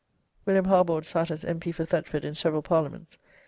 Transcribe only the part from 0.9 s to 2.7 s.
sat as M.P. for Thetford in several